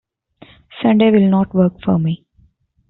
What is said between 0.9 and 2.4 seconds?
will not work for me.